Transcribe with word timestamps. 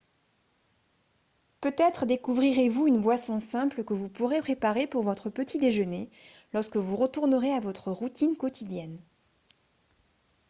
peut-être 1.61 2.07
découvrirez-vous 2.07 2.87
une 2.87 3.01
boisson 3.03 3.37
simple 3.37 3.83
que 3.83 3.93
vous 3.93 4.09
pourrez 4.09 4.41
préparer 4.41 4.87
pour 4.87 5.03
votre 5.03 5.29
petit 5.29 5.59
déjeuner 5.59 6.09
lorsque 6.55 6.77
vous 6.77 6.97
retournerez 6.97 7.51
à 7.53 7.59
votre 7.59 7.91
routine 7.91 8.35
quotidienne 8.35 8.99